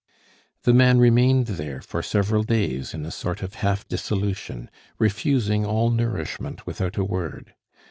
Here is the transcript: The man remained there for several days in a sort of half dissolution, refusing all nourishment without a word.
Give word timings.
The 0.63 0.73
man 0.73 0.97
remained 0.97 1.45
there 1.45 1.79
for 1.79 2.01
several 2.01 2.41
days 2.41 2.95
in 2.95 3.05
a 3.05 3.11
sort 3.11 3.43
of 3.43 3.53
half 3.61 3.87
dissolution, 3.87 4.71
refusing 4.97 5.63
all 5.63 5.91
nourishment 5.91 6.65
without 6.65 6.97
a 6.97 7.03
word. 7.05 7.53